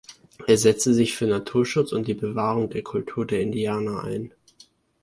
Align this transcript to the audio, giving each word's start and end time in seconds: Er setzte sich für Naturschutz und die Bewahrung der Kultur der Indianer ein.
Er 0.47 0.57
setzte 0.57 0.95
sich 0.95 1.15
für 1.15 1.27
Naturschutz 1.27 1.91
und 1.91 2.07
die 2.07 2.15
Bewahrung 2.15 2.71
der 2.71 2.81
Kultur 2.81 3.23
der 3.27 3.41
Indianer 3.41 4.03
ein. 4.03 4.33